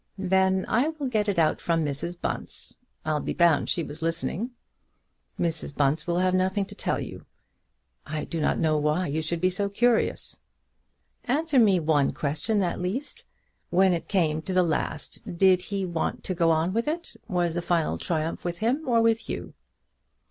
"Then 0.17 0.65
I 0.67 0.87
will 0.87 1.05
get 1.07 1.29
it 1.29 1.37
out 1.37 1.61
from 1.61 1.85
Mrs. 1.85 2.19
Bunce. 2.19 2.75
I'll 3.05 3.19
be 3.19 3.33
bound 3.33 3.69
she 3.69 3.83
was 3.83 4.01
listening." 4.01 4.49
"Mrs. 5.39 5.75
Bunce 5.75 6.07
will 6.07 6.17
have 6.17 6.33
nothing 6.33 6.65
to 6.65 6.73
tell 6.73 6.99
you; 6.99 7.27
I 8.03 8.23
do 8.25 8.41
not 8.41 8.57
know 8.57 8.79
why 8.79 9.05
you 9.05 9.21
should 9.21 9.39
be 9.39 9.51
so 9.51 9.69
curious." 9.69 10.39
"Answer 11.25 11.59
me 11.59 11.79
one 11.79 12.13
question 12.13 12.63
at 12.63 12.81
least: 12.81 13.25
when 13.69 13.93
it 13.93 14.07
came 14.07 14.41
to 14.41 14.53
the 14.53 14.63
last, 14.63 15.19
did 15.37 15.61
he 15.61 15.85
want 15.85 16.23
to 16.23 16.33
go 16.33 16.49
on 16.49 16.73
with 16.73 16.87
it? 16.87 17.15
Was 17.27 17.53
the 17.53 17.61
final 17.61 17.99
triumph 17.99 18.43
with 18.43 18.57
him 18.57 18.83
or 18.87 19.03
with 19.03 19.29
you?" 19.29 19.53